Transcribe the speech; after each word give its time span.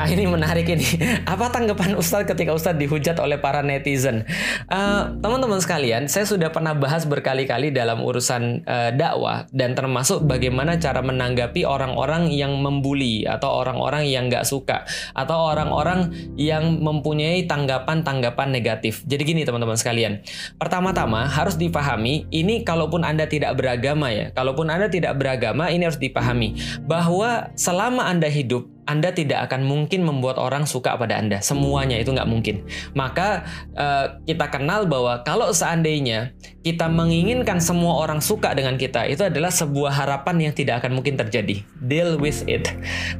Nah, 0.00 0.08
ini 0.08 0.24
menarik 0.24 0.64
ini. 0.64 0.96
Apa 1.28 1.52
tanggapan 1.52 1.92
Ustadz 1.92 2.24
ketika 2.24 2.56
Ustadz 2.56 2.80
dihujat 2.80 3.20
oleh 3.20 3.36
para 3.36 3.60
netizen? 3.60 4.24
Uh, 4.64 5.12
teman-teman 5.20 5.60
sekalian, 5.60 6.08
saya 6.08 6.24
sudah 6.24 6.48
pernah 6.48 6.72
bahas 6.72 7.04
berkali-kali 7.04 7.68
dalam 7.68 8.00
urusan 8.00 8.64
uh, 8.64 8.96
dakwah 8.96 9.44
dan 9.52 9.76
termasuk 9.76 10.24
bagaimana 10.24 10.80
cara 10.80 11.04
menanggapi 11.04 11.68
orang-orang 11.68 12.32
yang 12.32 12.56
membuli 12.64 13.28
atau 13.28 13.60
orang-orang 13.60 14.08
yang 14.08 14.32
nggak 14.32 14.48
suka 14.48 14.88
atau 15.12 15.52
orang-orang 15.52 16.08
yang 16.40 16.80
mempunyai 16.80 17.44
tanggapan-tanggapan 17.44 18.48
negatif. 18.48 19.04
Jadi 19.04 19.20
gini 19.20 19.44
teman-teman 19.44 19.76
sekalian. 19.76 20.24
Pertama-tama 20.56 21.28
harus 21.28 21.60
dipahami 21.60 22.24
ini 22.32 22.64
kalaupun 22.64 23.04
Anda 23.04 23.28
tidak 23.28 23.52
beragama 23.52 24.08
ya. 24.08 24.32
Kalaupun 24.32 24.64
Anda 24.72 24.88
tidak 24.88 25.20
beragama 25.20 25.68
ini 25.68 25.84
harus 25.84 26.00
dipahami 26.00 26.56
bahwa 26.88 27.52
selama 27.52 28.08
Anda 28.08 28.32
hidup 28.32 28.79
anda 28.90 29.14
tidak 29.14 29.46
akan 29.46 29.62
mungkin 29.62 30.02
membuat 30.02 30.34
orang 30.34 30.66
suka 30.66 30.98
pada 30.98 31.14
Anda. 31.14 31.38
Semuanya 31.38 31.94
itu 31.94 32.10
nggak 32.10 32.26
mungkin. 32.26 32.66
Maka 32.98 33.46
uh, 33.78 34.18
kita 34.26 34.50
kenal 34.50 34.90
bahwa 34.90 35.22
kalau 35.22 35.54
seandainya 35.54 36.34
kita 36.60 36.92
menginginkan 36.92 37.56
semua 37.56 38.04
orang 38.04 38.20
suka 38.20 38.52
dengan 38.52 38.76
kita, 38.76 39.08
itu 39.08 39.24
adalah 39.24 39.48
sebuah 39.48 39.96
harapan 39.96 40.48
yang 40.48 40.52
tidak 40.52 40.84
akan 40.84 40.92
mungkin 41.00 41.16
terjadi. 41.16 41.64
Deal 41.80 42.20
with 42.20 42.44
it. 42.44 42.68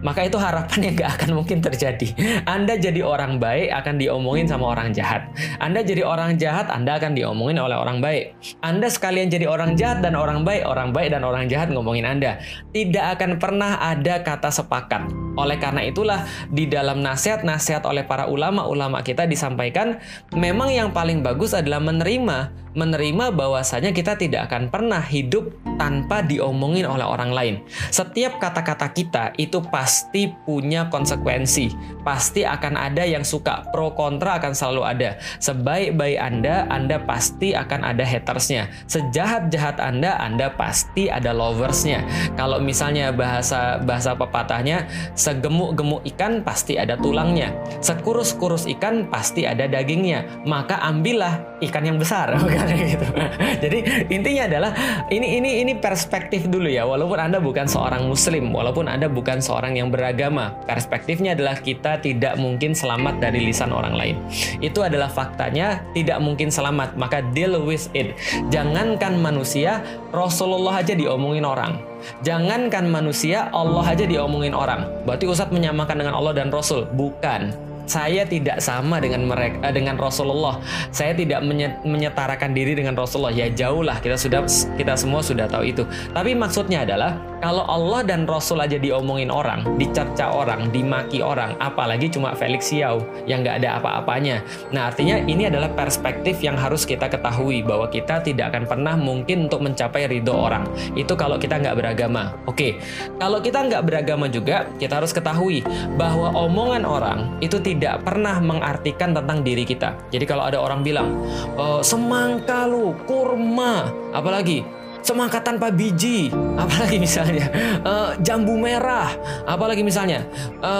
Maka 0.04 0.28
itu 0.28 0.36
harapan 0.36 0.92
yang 0.92 0.94
nggak 1.00 1.12
akan 1.16 1.30
mungkin 1.40 1.64
terjadi. 1.64 2.12
Anda 2.44 2.76
jadi 2.76 3.00
orang 3.00 3.40
baik 3.40 3.72
akan 3.72 3.96
diomongin 3.96 4.44
sama 4.44 4.76
orang 4.76 4.92
jahat. 4.92 5.32
Anda 5.56 5.80
jadi 5.80 6.04
orang 6.04 6.36
jahat, 6.36 6.68
Anda 6.68 7.00
akan 7.00 7.16
diomongin 7.16 7.56
oleh 7.56 7.80
orang 7.80 8.04
baik. 8.04 8.36
Anda 8.60 8.92
sekalian 8.92 9.32
jadi 9.32 9.48
orang 9.48 9.72
jahat 9.80 10.04
dan 10.04 10.20
orang 10.20 10.44
baik, 10.44 10.68
orang 10.68 10.92
baik 10.92 11.08
dan 11.16 11.24
orang 11.24 11.48
jahat 11.48 11.72
ngomongin 11.72 12.04
Anda. 12.04 12.44
Tidak 12.76 13.16
akan 13.16 13.40
pernah 13.40 13.80
ada 13.80 14.20
kata 14.20 14.52
sepakat. 14.52 15.08
Oleh 15.40 15.56
karena 15.56 15.80
itulah 15.80 16.28
di 16.52 16.68
dalam 16.68 17.00
nasihat-nasihat 17.00 17.88
oleh 17.88 18.04
para 18.04 18.28
ulama-ulama 18.28 19.00
kita 19.00 19.24
disampaikan 19.24 19.96
memang 20.36 20.68
yang 20.68 20.92
paling 20.92 21.24
bagus 21.24 21.56
adalah 21.56 21.80
menerima 21.80 22.69
menerima 22.74 23.34
bahwasanya 23.34 23.90
kita 23.90 24.14
tidak 24.14 24.50
akan 24.50 24.70
pernah 24.70 25.02
hidup 25.02 25.50
tanpa 25.80 26.22
diomongin 26.22 26.86
oleh 26.86 27.02
orang 27.02 27.32
lain. 27.32 27.54
Setiap 27.90 28.38
kata-kata 28.38 28.92
kita 28.92 29.24
itu 29.40 29.58
pasti 29.72 30.30
punya 30.46 30.86
konsekuensi. 30.92 31.72
Pasti 32.04 32.46
akan 32.46 32.76
ada 32.76 33.02
yang 33.02 33.26
suka, 33.26 33.66
pro 33.74 33.92
kontra 33.96 34.38
akan 34.38 34.52
selalu 34.52 34.82
ada. 34.86 35.10
Sebaik-baik 35.42 36.18
Anda, 36.20 36.68
Anda 36.68 37.00
pasti 37.02 37.56
akan 37.56 37.80
ada 37.82 38.04
hatersnya. 38.04 38.68
Sejahat-jahat 38.86 39.80
Anda, 39.80 40.20
Anda 40.20 40.52
pasti 40.54 41.08
ada 41.08 41.32
loversnya. 41.34 42.04
Kalau 42.36 42.60
misalnya 42.60 43.10
bahasa 43.10 43.80
bahasa 43.82 44.14
pepatahnya, 44.14 44.86
segemuk-gemuk 45.16 46.04
ikan 46.14 46.44
pasti 46.44 46.76
ada 46.76 46.94
tulangnya. 47.00 47.52
Sekurus-kurus 47.80 48.68
ikan 48.78 49.08
pasti 49.08 49.44
ada 49.48 49.66
dagingnya. 49.66 50.44
Maka 50.44 50.78
ambillah 50.80 51.58
ikan 51.64 51.84
yang 51.84 51.98
besar. 52.00 52.36
Gitu. 52.68 53.06
Jadi 53.64 53.78
intinya 54.12 54.42
adalah 54.48 54.72
ini 55.08 55.40
ini 55.40 55.50
ini 55.64 55.72
perspektif 55.76 56.48
dulu 56.48 56.68
ya. 56.68 56.84
Walaupun 56.84 57.18
Anda 57.20 57.38
bukan 57.38 57.66
seorang 57.68 58.08
muslim, 58.08 58.52
walaupun 58.52 58.88
Anda 58.88 59.08
bukan 59.08 59.40
seorang 59.40 59.78
yang 59.78 59.88
beragama, 59.88 60.56
perspektifnya 60.66 61.32
adalah 61.36 61.58
kita 61.58 62.00
tidak 62.02 62.36
mungkin 62.36 62.76
selamat 62.76 63.22
dari 63.22 63.44
lisan 63.44 63.70
orang 63.70 63.94
lain. 63.94 64.16
Itu 64.58 64.84
adalah 64.84 65.08
faktanya, 65.08 65.84
tidak 65.92 66.18
mungkin 66.20 66.48
selamat, 66.48 66.96
maka 66.96 67.24
deal 67.32 67.60
with 67.62 67.88
it. 67.96 68.16
Jangankan 68.50 69.20
manusia, 69.20 69.84
Rasulullah 70.10 70.82
aja 70.82 70.96
diomongin 70.96 71.46
orang. 71.46 71.80
Jangankan 72.24 72.88
manusia, 72.88 73.52
Allah 73.52 73.84
aja 73.84 74.08
diomongin 74.08 74.56
orang. 74.56 74.88
Berarti 75.04 75.28
Ustadz 75.28 75.52
menyamakan 75.52 76.00
dengan 76.00 76.16
Allah 76.16 76.32
dan 76.32 76.48
Rasul? 76.48 76.88
Bukan 76.96 77.69
saya 77.90 78.22
tidak 78.22 78.62
sama 78.62 79.02
dengan 79.02 79.26
mereka 79.26 79.58
eh, 79.66 79.74
dengan 79.74 79.98
Rasulullah. 79.98 80.62
Saya 80.94 81.10
tidak 81.10 81.42
menyetarakan 81.82 82.54
diri 82.54 82.78
dengan 82.78 82.94
Rasulullah. 82.94 83.34
Ya 83.34 83.50
jauh 83.50 83.82
lah 83.82 83.98
kita 83.98 84.14
sudah 84.14 84.46
kita 84.78 84.94
semua 84.94 85.26
sudah 85.26 85.50
tahu 85.50 85.66
itu. 85.66 85.82
Tapi 86.14 86.38
maksudnya 86.38 86.86
adalah 86.86 87.18
kalau 87.40 87.64
Allah 87.64 88.04
dan 88.04 88.28
Rasul 88.28 88.60
aja 88.60 88.76
diomongin 88.76 89.32
orang, 89.32 89.64
dicerca 89.80 90.28
orang, 90.28 90.68
dimaki 90.68 91.24
orang, 91.24 91.56
apalagi 91.56 92.12
cuma 92.12 92.36
Felix 92.36 92.68
Xiao 92.68 93.00
yang 93.24 93.40
nggak 93.40 93.64
ada 93.64 93.80
apa-apanya. 93.80 94.44
Nah 94.76 94.92
artinya 94.92 95.16
ini 95.24 95.48
adalah 95.48 95.72
perspektif 95.72 96.44
yang 96.44 96.60
harus 96.60 96.84
kita 96.84 97.08
ketahui 97.08 97.64
bahwa 97.64 97.88
kita 97.88 98.20
tidak 98.20 98.52
akan 98.52 98.68
pernah 98.68 98.94
mungkin 98.94 99.48
untuk 99.48 99.64
mencapai 99.64 100.04
ridho 100.04 100.36
orang. 100.36 100.68
Itu 100.92 101.16
kalau 101.16 101.40
kita 101.40 101.56
nggak 101.64 101.80
beragama. 101.80 102.36
Oke, 102.44 102.76
kalau 103.16 103.40
kita 103.40 103.64
nggak 103.64 103.82
beragama 103.88 104.28
juga 104.28 104.68
kita 104.76 105.00
harus 105.00 105.16
ketahui 105.16 105.64
bahwa 105.96 106.36
omongan 106.36 106.84
orang 106.84 107.18
itu 107.40 107.56
tidak 107.56 107.79
tidak 107.80 108.04
pernah 108.04 108.36
mengartikan 108.44 109.16
tentang 109.16 109.40
diri 109.40 109.64
kita. 109.64 109.96
Jadi 110.12 110.28
kalau 110.28 110.44
ada 110.44 110.60
orang 110.60 110.84
bilang, 110.84 111.24
e, 111.56 111.80
semangka 111.80 112.68
lu, 112.68 112.92
kurma, 113.08 113.88
apalagi 114.12 114.60
semangka 115.00 115.40
tanpa 115.40 115.72
biji, 115.72 116.28
apalagi 116.62 117.00
misalnya 117.00 117.48
e, 117.80 117.92
jambu 118.20 118.60
merah, 118.60 119.16
apalagi 119.48 119.80
misalnya 119.80 120.28
e, 120.60 120.72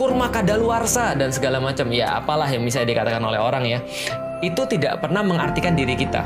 kurma 0.00 0.32
kadaluarsa 0.32 1.12
dan 1.12 1.28
segala 1.28 1.60
macam. 1.60 1.92
Ya 1.92 2.16
apalah 2.16 2.48
yang 2.48 2.64
bisa 2.64 2.80
dikatakan 2.88 3.20
oleh 3.20 3.36
orang 3.36 3.68
ya. 3.68 3.84
Itu 4.40 4.64
tidak 4.64 5.04
pernah 5.04 5.20
mengartikan 5.20 5.76
diri 5.76 5.92
kita. 5.92 6.24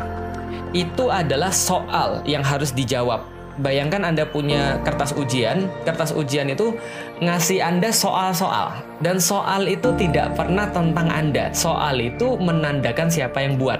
Itu 0.70 1.10
adalah 1.10 1.50
soal 1.50 2.22
yang 2.22 2.47
harus 2.47 2.70
dijawab 2.70 3.38
bayangkan 3.58 4.06
Anda 4.06 4.24
punya 4.26 4.78
kertas 4.86 5.14
ujian, 5.14 5.66
kertas 5.82 6.14
ujian 6.14 6.50
itu 6.50 6.74
ngasih 7.22 7.62
Anda 7.62 7.91
soal-soal 7.91 8.74
dan 9.02 9.19
soal 9.19 9.66
itu 9.66 9.94
tidak 9.98 10.34
pernah 10.38 10.66
tentang 10.70 11.10
Anda. 11.10 11.50
Soal 11.54 11.98
itu 11.98 12.38
menandakan 12.38 13.10
siapa 13.10 13.42
yang 13.42 13.58
buat. 13.58 13.78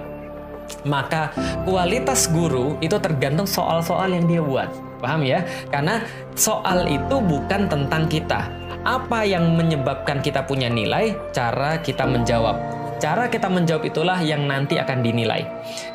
Maka 0.85 1.33
kualitas 1.65 2.29
guru 2.29 2.77
itu 2.85 2.95
tergantung 3.01 3.49
soal-soal 3.49 4.13
yang 4.13 4.29
dia 4.29 4.43
buat. 4.45 4.69
Paham 4.99 5.25
ya? 5.25 5.47
Karena 5.73 6.03
soal 6.35 6.91
itu 6.91 7.17
bukan 7.23 7.71
tentang 7.71 8.05
kita. 8.11 8.51
Apa 8.85 9.27
yang 9.27 9.59
menyebabkan 9.59 10.23
kita 10.23 10.45
punya 10.45 10.71
nilai? 10.71 11.15
Cara 11.35 11.81
kita 11.81 12.07
menjawab. 12.07 12.78
Cara 12.99 13.31
kita 13.31 13.47
menjawab 13.47 13.87
itulah 13.87 14.19
yang 14.19 14.51
nanti 14.51 14.75
akan 14.75 15.07
dinilai. 15.07 15.47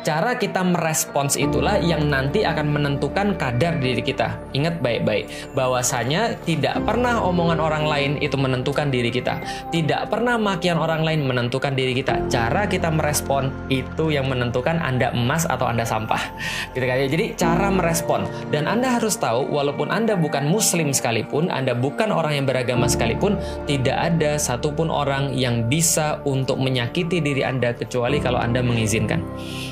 Cara 0.08 0.40
kita 0.40 0.64
merespons 0.64 1.36
itulah 1.36 1.75
yang 1.84 2.08
nanti 2.08 2.47
akan 2.47 2.72
menentukan 2.72 3.36
kadar 3.36 3.75
diri 3.84 4.00
kita. 4.00 4.40
Ingat 4.56 4.80
baik-baik, 4.80 5.52
bahwasanya 5.52 6.40
tidak 6.47 6.80
pernah 6.88 7.19
omongan 7.19 7.59
orang 7.59 7.84
lain 7.84 8.12
itu 8.24 8.40
menentukan 8.40 8.88
diri 8.88 9.12
kita. 9.12 9.44
Tidak 9.68 10.08
pernah 10.08 10.40
makian 10.40 10.80
orang 10.80 11.03
lain 11.03 11.28
menentukan 11.28 11.75
diri 11.75 11.92
kita. 11.92 12.24
Cara 12.31 12.72
kita 12.72 12.88
merespon 12.88 13.52
itu 13.68 14.16
yang 14.16 14.31
menentukan 14.31 14.80
Anda 14.80 15.12
emas 15.12 15.44
atau 15.44 15.68
Anda 15.68 15.84
sampah. 15.84 16.24
Gitu 16.72 16.88
kan 16.88 17.03
ya. 17.03 17.08
Jadi 17.12 17.25
cara 17.36 17.68
merespon 17.68 18.24
dan 18.47 18.63
Anda 18.63 18.96
harus 18.96 19.19
tahu 19.19 19.52
walaupun 19.52 19.92
Anda 19.92 20.16
bukan 20.16 20.47
muslim 20.47 20.96
sekalipun, 20.96 21.52
Anda 21.52 21.75
bukan 21.75 22.16
orang 22.16 22.40
yang 22.40 22.47
beragama 22.47 22.88
sekalipun, 22.88 23.36
tidak 23.68 24.16
ada 24.16 24.40
satupun 24.40 24.88
orang 24.88 25.36
yang 25.36 25.68
bisa 25.68 26.24
untuk 26.24 26.63
menyakiti 26.63 26.93
menyakiti 26.94 27.26
diri 27.26 27.42
Anda 27.42 27.74
kecuali 27.74 28.22
kalau 28.22 28.38
Anda 28.38 28.62
mengizinkan. 28.62 29.26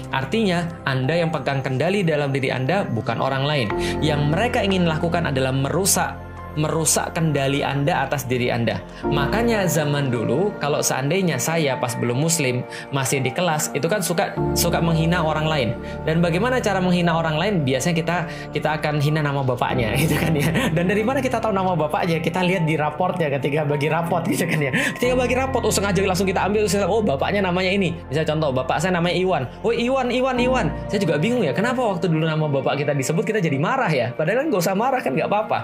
Artinya, 0.10 0.66
Anda 0.90 1.22
yang 1.22 1.30
pegang 1.30 1.62
kendali 1.62 2.02
dalam 2.02 2.34
diri 2.34 2.50
Anda 2.50 2.82
bukan 2.82 3.22
orang 3.22 3.46
lain. 3.46 3.68
Yang 4.02 4.22
mereka 4.34 4.66
ingin 4.66 4.90
lakukan 4.90 5.30
adalah 5.30 5.54
merusak 5.54 6.18
merusak 6.60 7.16
kendali 7.16 7.64
Anda 7.64 8.04
atas 8.04 8.28
diri 8.28 8.52
Anda. 8.52 8.84
Makanya 9.08 9.68
zaman 9.68 10.12
dulu 10.12 10.52
kalau 10.60 10.84
seandainya 10.84 11.40
saya 11.40 11.80
pas 11.80 11.96
belum 11.96 12.18
muslim 12.20 12.64
masih 12.92 13.24
di 13.24 13.32
kelas 13.32 13.72
itu 13.72 13.88
kan 13.88 14.04
suka 14.04 14.36
suka 14.58 14.84
menghina 14.84 15.24
orang 15.24 15.48
lain. 15.48 15.70
Dan 16.04 16.20
bagaimana 16.20 16.60
cara 16.60 16.84
menghina 16.84 17.16
orang 17.16 17.36
lain? 17.40 17.54
Biasanya 17.64 17.96
kita 17.96 18.18
kita 18.52 18.70
akan 18.82 19.00
hina 19.00 19.22
nama 19.24 19.42
bapaknya 19.46 19.96
gitu 20.02 20.16
kan 20.20 20.34
ya. 20.36 20.72
Dan 20.74 20.92
dari 20.92 21.04
mana 21.06 21.24
kita 21.24 21.40
tahu 21.40 21.56
nama 21.56 21.76
bapaknya? 21.78 22.20
Kita 22.20 22.44
lihat 22.44 22.68
di 22.68 22.76
raportnya 22.76 23.32
ketika 23.32 23.64
bagi 23.64 23.88
raport 23.88 24.24
gitu 24.32 24.44
kan 24.44 24.60
ya. 24.60 24.72
Ketika 24.98 25.14
bagi 25.16 25.36
raport 25.38 25.64
oh 25.64 25.74
sengaja 25.74 26.00
langsung 26.04 26.28
kita 26.28 26.44
ambil 26.44 26.68
oh 26.88 27.02
bapaknya 27.04 27.46
namanya 27.46 27.72
ini. 27.72 27.96
Bisa 28.12 28.28
contoh 28.28 28.52
bapak 28.52 28.82
saya 28.84 28.98
namanya 28.98 29.16
Iwan. 29.16 29.44
Oh 29.64 29.72
Iwan 29.72 30.12
Iwan 30.12 30.38
Iwan. 30.38 30.68
Saya 30.92 31.00
juga 31.00 31.16
bingung 31.16 31.46
ya 31.46 31.56
kenapa 31.56 31.80
waktu 31.80 32.12
dulu 32.12 32.28
nama 32.28 32.46
bapak 32.50 32.84
kita 32.84 32.92
disebut 32.92 33.24
kita 33.24 33.40
jadi 33.40 33.58
marah 33.58 33.92
ya. 33.92 34.12
Padahal 34.12 34.44
kan 34.44 34.46
gak 34.52 34.62
usah 34.62 34.76
marah 34.76 35.00
kan 35.00 35.12
nggak 35.16 35.30
apa-apa. 35.30 35.58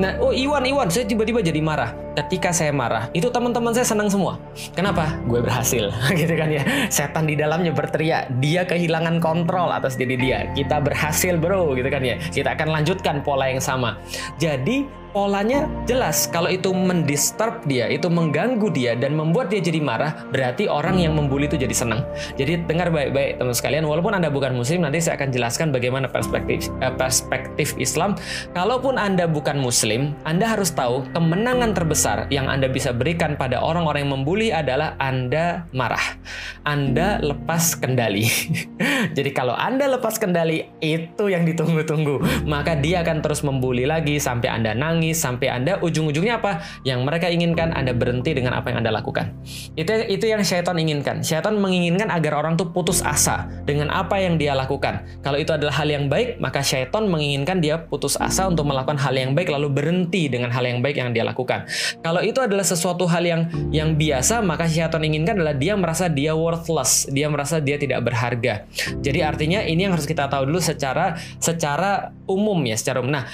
Nah 0.00 0.23
oh 0.24 0.32
Iwan 0.32 0.64
Iwan 0.64 0.88
saya 0.88 1.04
tiba-tiba 1.04 1.44
jadi 1.44 1.60
marah. 1.60 1.92
Ketika 2.16 2.54
saya 2.54 2.72
marah 2.72 3.12
itu 3.12 3.28
teman-teman 3.28 3.76
saya 3.76 3.84
senang 3.84 4.08
semua. 4.08 4.40
Kenapa? 4.72 5.20
Gue 5.28 5.44
berhasil. 5.44 5.92
Gitu 6.20 6.32
kan 6.32 6.48
ya. 6.48 6.64
Setan 6.88 7.28
di 7.28 7.36
dalamnya 7.36 7.76
berteriak 7.76 8.32
dia 8.40 8.64
kehilangan 8.64 9.20
kontrol 9.20 9.68
atas 9.68 10.00
diri 10.00 10.16
dia. 10.16 10.48
Kita 10.56 10.80
berhasil 10.80 11.36
bro. 11.36 11.76
Gitu 11.76 11.92
kan 11.92 12.00
ya. 12.00 12.16
Kita 12.16 12.56
akan 12.56 12.80
lanjutkan 12.80 13.20
pola 13.20 13.52
yang 13.52 13.60
sama. 13.60 14.00
Jadi 14.40 15.03
polanya 15.14 15.70
jelas. 15.86 16.26
Kalau 16.26 16.50
itu 16.50 16.74
mendisturb 16.74 17.62
dia, 17.70 17.86
itu 17.86 18.10
mengganggu 18.10 18.66
dia 18.74 18.98
dan 18.98 19.14
membuat 19.14 19.54
dia 19.54 19.62
jadi 19.62 19.78
marah, 19.78 20.26
berarti 20.34 20.66
orang 20.66 20.98
yang 20.98 21.14
membuli 21.14 21.46
itu 21.46 21.54
jadi 21.54 21.70
senang. 21.70 22.02
Jadi 22.34 22.66
dengar 22.66 22.90
baik-baik 22.90 23.38
teman 23.38 23.54
sekalian, 23.54 23.86
walaupun 23.86 24.18
Anda 24.18 24.28
bukan 24.28 24.58
muslim, 24.58 24.82
nanti 24.82 24.98
saya 24.98 25.14
akan 25.14 25.30
jelaskan 25.30 25.70
bagaimana 25.70 26.10
perspektif 26.10 26.66
eh, 26.82 26.90
perspektif 26.98 27.78
Islam. 27.78 28.18
Kalaupun 28.52 28.98
Anda 28.98 29.30
bukan 29.30 29.62
muslim, 29.62 30.18
Anda 30.26 30.50
harus 30.50 30.74
tahu 30.74 31.06
kemenangan 31.14 31.78
terbesar 31.78 32.26
yang 32.34 32.50
Anda 32.50 32.66
bisa 32.66 32.90
berikan 32.90 33.38
pada 33.38 33.62
orang-orang 33.62 34.10
yang 34.10 34.12
membuli 34.18 34.50
adalah 34.50 34.98
Anda 34.98 35.62
marah. 35.70 36.18
Anda 36.66 37.22
lepas 37.22 37.78
kendali. 37.78 38.26
jadi 39.16 39.30
kalau 39.30 39.54
Anda 39.54 39.86
lepas 39.94 40.18
kendali, 40.18 40.66
itu 40.82 41.30
yang 41.30 41.46
ditunggu-tunggu. 41.46 42.48
Maka 42.50 42.74
dia 42.74 43.06
akan 43.06 43.22
terus 43.22 43.46
membuli 43.46 43.86
lagi 43.86 44.18
sampai 44.18 44.50
Anda 44.50 44.74
nangis, 44.74 45.03
sampai 45.12 45.52
Anda 45.52 45.76
ujung-ujungnya 45.82 46.40
apa? 46.40 46.64
Yang 46.86 47.00
mereka 47.04 47.26
inginkan 47.28 47.74
Anda 47.76 47.92
berhenti 47.92 48.32
dengan 48.32 48.56
apa 48.56 48.72
yang 48.72 48.80
Anda 48.80 48.94
lakukan. 48.94 49.34
Itu 49.76 49.90
itu 50.08 50.24
yang 50.30 50.40
syaitan 50.40 50.78
inginkan. 50.78 51.20
Syaitan 51.20 51.58
menginginkan 51.58 52.08
agar 52.08 52.38
orang 52.38 52.54
tuh 52.54 52.70
putus 52.70 53.02
asa 53.04 53.50
dengan 53.68 53.90
apa 53.90 54.22
yang 54.22 54.38
dia 54.38 54.54
lakukan. 54.54 55.02
Kalau 55.20 55.36
itu 55.36 55.50
adalah 55.50 55.74
hal 55.82 55.90
yang 55.90 56.06
baik, 56.06 56.38
maka 56.38 56.62
syaitan 56.62 57.10
menginginkan 57.10 57.58
dia 57.58 57.82
putus 57.82 58.14
asa 58.16 58.46
untuk 58.46 58.64
melakukan 58.64 58.96
hal 58.96 59.12
yang 59.12 59.34
baik 59.34 59.50
lalu 59.50 59.68
berhenti 59.68 60.30
dengan 60.30 60.54
hal 60.54 60.62
yang 60.62 60.80
baik 60.80 60.96
yang 60.96 61.10
dia 61.10 61.26
lakukan. 61.26 61.66
Kalau 62.00 62.22
itu 62.22 62.38
adalah 62.38 62.62
sesuatu 62.62 63.04
hal 63.10 63.26
yang 63.26 63.42
yang 63.74 63.98
biasa, 63.98 64.40
maka 64.40 64.70
syaitan 64.70 65.02
inginkan 65.02 65.34
adalah 65.34 65.58
dia 65.58 65.74
merasa 65.74 66.06
dia 66.06 66.32
worthless, 66.38 67.10
dia 67.10 67.26
merasa 67.26 67.58
dia 67.58 67.74
tidak 67.74 68.06
berharga. 68.06 68.64
Jadi 69.02 69.18
artinya 69.18 69.60
ini 69.66 69.88
yang 69.88 69.96
harus 69.96 70.06
kita 70.06 70.30
tahu 70.30 70.46
dulu 70.46 70.62
secara 70.62 71.18
secara 71.42 72.14
umum 72.30 72.60
ya, 72.62 72.76
secara 72.78 73.02
umum. 73.02 73.16
Nah, 73.16 73.26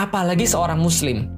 apalagi 0.00 0.48
seorang 0.48 0.80
muslim 0.80 1.28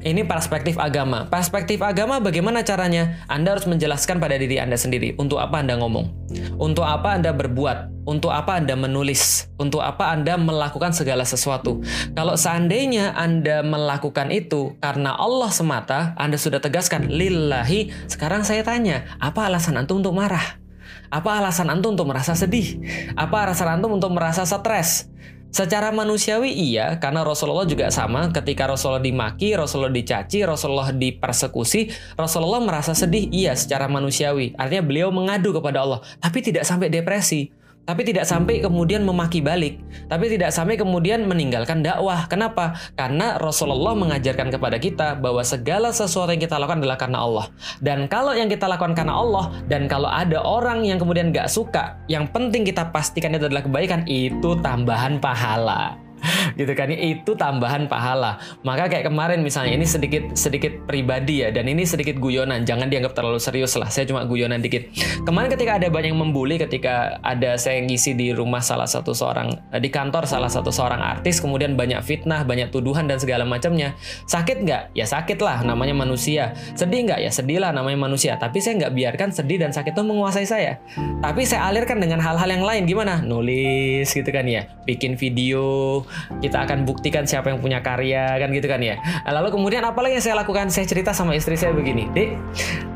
ini 0.00 0.24
perspektif 0.24 0.80
agama. 0.80 1.28
Perspektif 1.28 1.84
agama 1.84 2.24
bagaimana 2.24 2.64
caranya? 2.64 3.20
Anda 3.28 3.52
harus 3.52 3.68
menjelaskan 3.68 4.16
pada 4.16 4.32
diri 4.40 4.56
Anda 4.56 4.80
sendiri 4.80 5.12
untuk 5.20 5.36
apa 5.36 5.60
Anda 5.60 5.76
ngomong, 5.76 6.08
untuk 6.56 6.88
apa 6.88 7.20
Anda 7.20 7.36
berbuat, 7.36 8.08
untuk 8.08 8.32
apa 8.32 8.56
Anda 8.56 8.80
menulis, 8.80 9.52
untuk 9.60 9.84
apa 9.84 10.08
Anda 10.16 10.40
melakukan 10.40 10.96
segala 10.96 11.28
sesuatu. 11.28 11.84
Kalau 12.16 12.32
seandainya 12.32 13.12
Anda 13.12 13.60
melakukan 13.60 14.32
itu 14.32 14.72
karena 14.80 15.12
Allah 15.20 15.52
semata, 15.52 16.16
Anda 16.16 16.40
sudah 16.40 16.64
tegaskan 16.64 17.12
lillahi. 17.12 17.92
Sekarang 18.08 18.40
saya 18.40 18.64
tanya, 18.64 19.04
apa 19.20 19.52
alasan 19.52 19.76
antum 19.76 20.00
untuk 20.00 20.16
marah? 20.16 20.56
Apa 21.12 21.44
alasan 21.44 21.68
antum 21.68 21.92
untuk 21.92 22.08
merasa 22.08 22.32
sedih? 22.32 22.80
Apa 23.20 23.44
alasan 23.44 23.68
antum 23.68 24.00
untuk 24.00 24.16
merasa 24.16 24.48
stres? 24.48 25.10
Secara 25.50 25.90
manusiawi 25.90 26.54
iya, 26.54 26.98
karena 27.02 27.26
Rasulullah 27.26 27.66
juga 27.66 27.90
sama. 27.90 28.30
Ketika 28.30 28.70
Rasulullah 28.70 29.02
dimaki, 29.02 29.52
Rasulullah 29.58 29.90
dicaci, 29.90 30.46
Rasulullah 30.46 30.94
dipersekusi, 30.94 31.90
Rasulullah 32.14 32.62
merasa 32.62 32.94
sedih 32.94 33.26
iya 33.34 33.58
secara 33.58 33.90
manusiawi. 33.90 34.54
Artinya 34.54 34.86
beliau 34.86 35.10
mengadu 35.10 35.50
kepada 35.50 35.82
Allah, 35.82 36.00
tapi 36.22 36.38
tidak 36.40 36.62
sampai 36.62 36.86
depresi 36.86 37.59
tapi 37.90 38.06
tidak 38.06 38.22
sampai 38.22 38.62
kemudian 38.62 39.02
memaki 39.02 39.42
balik, 39.42 39.82
tapi 40.06 40.30
tidak 40.30 40.54
sampai 40.54 40.78
kemudian 40.78 41.26
meninggalkan 41.26 41.82
dakwah. 41.82 42.30
Kenapa? 42.30 42.78
Karena 42.94 43.34
Rasulullah 43.34 43.98
mengajarkan 43.98 44.54
kepada 44.54 44.78
kita 44.78 45.18
bahwa 45.18 45.42
segala 45.42 45.90
sesuatu 45.90 46.30
yang 46.30 46.38
kita 46.38 46.54
lakukan 46.54 46.78
adalah 46.78 46.94
karena 46.94 47.18
Allah. 47.18 47.46
Dan 47.82 48.06
kalau 48.06 48.30
yang 48.30 48.46
kita 48.46 48.70
lakukan 48.70 48.94
karena 48.94 49.18
Allah, 49.18 49.50
dan 49.66 49.90
kalau 49.90 50.06
ada 50.06 50.38
orang 50.38 50.86
yang 50.86 51.02
kemudian 51.02 51.34
gak 51.34 51.50
suka, 51.50 51.98
yang 52.06 52.30
penting 52.30 52.62
kita 52.62 52.94
pastikan 52.94 53.34
itu 53.34 53.50
adalah 53.50 53.66
kebaikan, 53.66 54.06
itu 54.06 54.54
tambahan 54.62 55.18
pahala. 55.18 55.98
gitu 56.60 56.72
kan. 56.72 56.90
Itu 56.92 57.34
tambahan 57.36 57.86
pahala. 57.86 58.40
Maka 58.66 58.90
kayak 58.90 59.08
kemarin 59.08 59.40
misalnya 59.40 59.76
ini 59.76 59.86
sedikit 59.86 60.34
sedikit 60.34 60.84
pribadi 60.84 61.44
ya 61.46 61.54
dan 61.54 61.66
ini 61.68 61.86
sedikit 61.86 62.18
guyonan. 62.18 62.64
Jangan 62.64 62.90
dianggap 62.90 63.16
terlalu 63.16 63.40
serius 63.40 63.76
lah 63.76 63.88
saya 63.88 64.08
cuma 64.08 64.24
guyonan 64.26 64.60
dikit. 64.60 64.90
Kemarin 65.24 65.48
ketika 65.52 65.78
ada 65.78 65.88
banyak 65.88 66.14
membuli 66.14 66.56
ketika 66.58 67.20
ada 67.22 67.56
saya 67.56 67.80
ngisi 67.84 68.16
di 68.16 68.32
rumah 68.34 68.60
salah 68.60 68.88
satu 68.88 69.12
seorang 69.14 69.52
di 69.78 69.88
kantor 69.88 70.26
salah 70.26 70.50
satu 70.50 70.68
seorang 70.72 71.00
artis 71.00 71.38
kemudian 71.38 71.74
banyak 71.78 72.00
fitnah 72.02 72.42
banyak 72.44 72.72
tuduhan 72.74 73.06
dan 73.06 73.20
segala 73.20 73.46
macamnya 73.46 73.94
sakit 74.26 74.64
nggak? 74.64 74.82
Ya 74.96 75.06
sakit 75.06 75.38
lah 75.40 75.62
namanya 75.62 75.94
manusia. 75.96 76.56
Sedih 76.74 77.06
nggak? 77.06 77.20
Ya 77.20 77.30
sedih 77.30 77.58
lah 77.62 77.70
namanya 77.70 77.98
manusia. 77.98 78.36
Tapi 78.36 78.58
saya 78.58 78.80
nggak 78.80 78.92
biarkan 78.94 79.28
sedih 79.32 79.58
dan 79.60 79.70
sakit 79.70 79.92
itu 79.92 80.02
menguasai 80.02 80.46
saya. 80.46 80.78
Tapi 81.20 81.42
saya 81.44 81.68
alirkan 81.68 81.98
dengan 81.98 82.22
hal-hal 82.22 82.48
yang 82.48 82.64
lain. 82.64 82.82
Gimana? 82.86 83.20
Nulis 83.22 84.08
gitu 84.10 84.30
kan 84.30 84.46
ya. 84.46 84.66
Bikin 84.86 85.18
video 85.18 86.02
kita 86.40 86.66
akan 86.66 86.86
buktikan 86.88 87.24
siapa 87.24 87.52
yang 87.52 87.58
punya 87.58 87.80
karya 87.80 88.38
kan 88.38 88.48
gitu 88.50 88.66
kan 88.66 88.80
ya. 88.80 88.96
Nah, 89.26 89.32
lalu 89.40 89.54
kemudian 89.54 89.82
apalagi 89.84 90.18
yang 90.18 90.24
saya 90.24 90.36
lakukan? 90.40 90.68
Saya 90.70 90.86
cerita 90.86 91.10
sama 91.10 91.34
istri 91.34 91.58
saya 91.58 91.74
begini 91.74 92.06
dek 92.12 92.30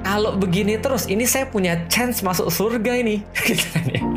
kalau 0.05 0.37
begini 0.37 0.77
terus 0.79 1.09
ini 1.09 1.25
saya 1.25 1.49
punya 1.49 1.81
chance 1.89 2.21
masuk 2.21 2.53
surga 2.53 3.01
ini. 3.01 3.25
Gitu 3.45 3.67
kan 3.77 3.85
ya 3.89 4.14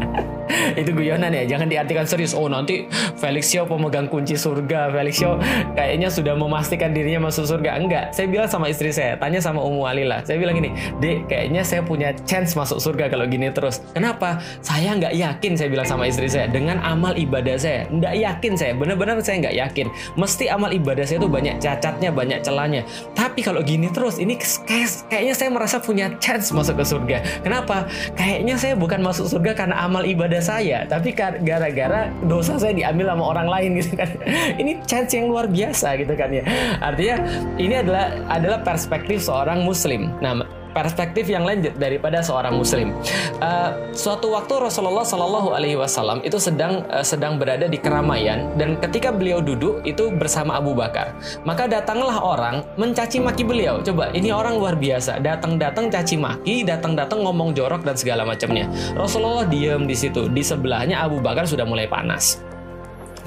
itu 0.80 0.92
guyonan 0.94 1.31
ya 1.33 1.44
jangan 1.45 1.68
diartikan 1.69 2.06
serius. 2.07 2.33
Oh 2.33 2.50
nanti 2.50 2.88
Felix 3.18 3.50
Show 3.51 3.65
pemegang 3.69 4.09
kunci 4.09 4.36
surga. 4.36 4.92
Felix 4.92 5.19
Show 5.19 5.38
kayaknya 5.77 6.09
sudah 6.09 6.33
memastikan 6.33 6.92
dirinya 6.92 7.30
masuk 7.30 7.45
surga. 7.48 7.77
Enggak 7.77 8.04
saya 8.13 8.27
bilang 8.30 8.50
sama 8.50 8.71
istri 8.71 8.89
saya 8.92 9.15
tanya 9.19 9.42
sama 9.42 9.62
Umu 9.62 9.86
Alila. 9.86 10.24
Saya 10.25 10.38
bilang 10.42 10.57
gini 10.57 10.74
dek 11.00 11.30
kayaknya 11.30 11.62
saya 11.62 11.81
punya 11.83 12.13
chance 12.25 12.57
masuk 12.57 12.81
surga 12.81 13.12
kalau 13.12 13.25
gini 13.30 13.50
terus. 13.54 13.83
Kenapa? 13.94 14.42
Saya 14.63 14.95
nggak 14.98 15.13
yakin 15.13 15.51
saya 15.56 15.69
bilang 15.69 15.88
sama 15.88 16.09
istri 16.09 16.27
saya. 16.27 16.50
Dengan 16.50 16.81
amal 16.81 17.13
ibadah 17.15 17.56
saya. 17.60 17.86
Nggak 17.89 18.13
yakin 18.18 18.53
saya 18.57 18.71
benar-benar 18.74 19.19
saya 19.21 19.44
nggak 19.48 19.56
yakin. 19.56 19.88
Mesti 20.18 20.45
amal 20.50 20.71
ibadah 20.74 21.06
saya 21.06 21.18
itu 21.21 21.30
banyak 21.30 21.56
cacatnya 21.62 22.10
banyak 22.13 22.39
celahnya. 22.42 22.81
Tapi 23.13 23.42
kalau 23.44 23.62
gini 23.62 23.89
terus 23.92 24.18
ini 24.18 24.38
kayak, 24.38 25.10
kayaknya 25.10 25.33
saya 25.36 25.50
merasa 25.51 25.77
punya 25.81 26.13
chance 26.18 26.50
masuk 26.53 26.81
ke 26.81 26.86
surga. 26.86 27.18
Kenapa? 27.44 27.89
Kayaknya 28.15 28.56
saya 28.57 28.74
bukan 28.77 29.01
masuk 29.03 29.30
surga 29.30 29.53
karena 29.53 29.83
amal 29.83 30.03
ibadah 30.06 30.39
saya, 30.47 30.88
tapi 30.88 31.11
gara-gara 31.44 32.07
dosa 32.23 32.55
saya 32.55 32.71
diambil 32.71 33.11
sama 33.11 33.23
orang 33.35 33.47
lain 33.51 33.69
gitu 33.83 33.99
kan. 33.99 34.09
Ini 34.55 34.71
chance 34.88 35.11
yang 35.11 35.27
luar 35.27 35.51
biasa 35.51 35.99
gitu 35.99 36.13
kan 36.15 36.31
ya. 36.31 36.44
Artinya 36.79 37.15
ini 37.59 37.75
adalah 37.75 38.05
adalah 38.31 38.59
perspektif 38.63 39.27
seorang 39.27 39.67
muslim. 39.67 40.07
Nah, 40.23 40.47
perspektif 40.77 41.25
yang 41.25 41.41
lain 41.41 41.65
daripada 41.81 42.21
seorang 42.21 42.53
muslim. 42.53 42.94
Uh, 43.41 43.74
suatu 43.97 44.29
waktu 44.38 44.62
Rasulullah 44.62 45.01
Shallallahu 45.01 45.57
Alaihi 45.57 45.74
Wasallam 45.74 46.21
itu 46.21 46.38
sedang 46.38 46.85
uh, 46.94 47.01
sedang 47.01 47.41
berada 47.41 47.65
di 47.65 47.81
keramaian 47.81 48.53
dan 48.62 48.77
ketika 48.77 49.09
beliau 49.09 49.41
duduk 49.41 49.81
itu 49.89 50.13
bersama 50.13 50.62
Abu 50.62 50.77
Bakar, 50.77 51.18
maka 51.41 51.65
datanglah 51.65 52.21
orang 52.21 52.62
mencaci 52.77 53.18
maki 53.18 53.41
beliau. 53.41 53.81
Coba 53.81 54.13
ini 54.13 54.29
orang 54.29 54.62
luar 54.62 54.77
biasa, 54.77 55.18
datang-datang 55.18 55.89
caci 55.89 56.13
maki, 56.13 56.62
datang-datang 56.62 57.25
ngomong 57.25 57.57
jorok 57.57 57.81
dan 57.81 57.97
segala 57.97 58.21
macamnya. 58.21 58.69
Rasulullah 58.93 59.50
diam 59.50 59.89
di 59.89 59.98
situ, 59.98 60.29
di 60.29 60.46
sebelahnya 60.46 61.01
Abu 61.01 61.17
Bakar 61.17 61.50
sudah 61.50 61.65
mulai 61.65 61.89
panas. 61.89 62.47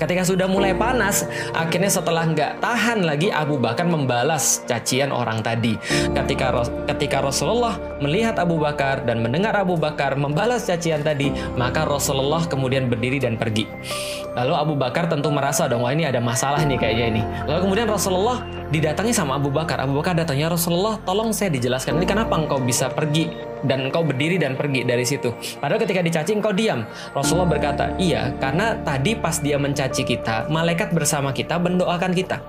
Ketika 0.01 0.25
sudah 0.25 0.49
mulai 0.49 0.73
panas, 0.73 1.29
akhirnya 1.53 1.93
setelah 1.93 2.25
nggak 2.25 2.65
tahan 2.65 3.05
lagi 3.05 3.29
Abu 3.29 3.61
Bakar 3.61 3.85
membalas 3.85 4.65
cacian 4.65 5.13
orang 5.13 5.45
tadi. 5.45 5.77
Ketika 6.17 6.65
ketika 6.89 7.21
Rasulullah 7.21 7.77
melihat 8.01 8.41
Abu 8.41 8.57
Bakar 8.57 9.05
dan 9.05 9.21
mendengar 9.21 9.53
Abu 9.53 9.77
Bakar 9.77 10.17
membalas 10.17 10.65
cacian 10.65 11.05
tadi, 11.05 11.29
maka 11.53 11.85
Rasulullah 11.85 12.49
kemudian 12.49 12.89
berdiri 12.89 13.21
dan 13.21 13.37
pergi. 13.37 13.69
Lalu 14.33 14.55
Abu 14.57 14.75
Bakar 14.81 15.05
tentu 15.13 15.29
merasa 15.29 15.69
dong, 15.69 15.85
wah 15.85 15.93
ini 15.93 16.09
ada 16.09 16.23
masalah 16.23 16.65
nih 16.65 16.81
kayaknya 16.81 17.07
ini. 17.13 17.23
Lalu 17.45 17.61
kemudian 17.69 17.89
Rasulullah 17.93 18.41
didatangi 18.73 19.13
sama 19.13 19.37
Abu 19.37 19.53
Bakar. 19.53 19.85
Abu 19.85 20.01
Bakar 20.01 20.17
datangnya 20.17 20.49
Rasulullah, 20.49 20.97
tolong 21.05 21.37
saya 21.37 21.53
dijelaskan 21.53 22.01
ini 22.01 22.09
kenapa 22.09 22.41
engkau 22.41 22.57
bisa 22.57 22.89
pergi 22.89 23.50
dan 23.65 23.89
engkau 23.89 24.05
berdiri 24.05 24.37
dan 24.41 24.55
pergi 24.55 24.85
dari 24.85 25.05
situ. 25.05 25.33
Padahal 25.59 25.81
ketika 25.81 26.01
dicaci 26.01 26.31
engkau 26.37 26.53
diam. 26.55 26.85
Rasulullah 27.13 27.49
berkata, 27.49 27.93
iya 28.01 28.33
karena 28.39 28.77
tadi 28.83 29.17
pas 29.17 29.41
dia 29.41 29.57
mencaci 29.61 30.03
kita, 30.05 30.49
malaikat 30.49 30.93
bersama 30.95 31.35
kita 31.35 31.57
mendoakan 31.61 32.13
kita. 32.13 32.41